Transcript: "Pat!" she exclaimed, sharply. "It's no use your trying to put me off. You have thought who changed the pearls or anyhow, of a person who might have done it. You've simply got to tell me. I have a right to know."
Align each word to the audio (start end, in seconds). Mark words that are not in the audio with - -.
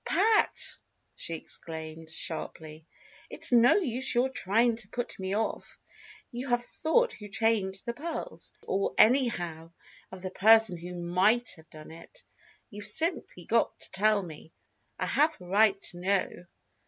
"Pat!" 0.03 0.77
she 1.15 1.35
exclaimed, 1.35 2.09
sharply. 2.09 2.87
"It's 3.29 3.51
no 3.51 3.75
use 3.75 4.15
your 4.15 4.29
trying 4.29 4.75
to 4.77 4.87
put 4.89 5.19
me 5.19 5.35
off. 5.35 5.77
You 6.31 6.49
have 6.49 6.65
thought 6.65 7.13
who 7.13 7.27
changed 7.29 7.85
the 7.85 7.93
pearls 7.93 8.51
or 8.63 8.95
anyhow, 8.97 9.73
of 10.11 10.25
a 10.25 10.31
person 10.31 10.75
who 10.77 10.95
might 10.95 11.51
have 11.57 11.69
done 11.69 11.91
it. 11.91 12.23
You've 12.71 12.87
simply 12.87 13.45
got 13.45 13.79
to 13.79 13.91
tell 13.91 14.23
me. 14.23 14.51
I 14.97 15.05
have 15.05 15.39
a 15.39 15.45
right 15.45 15.79
to 15.79 15.97
know." 15.99 16.45